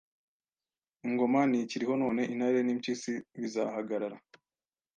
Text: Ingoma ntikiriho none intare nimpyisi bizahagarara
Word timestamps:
Ingoma 1.07 1.39
ntikiriho 1.49 1.93
none 2.01 2.21
intare 2.33 2.59
nimpyisi 2.63 3.13
bizahagarara 3.41 4.17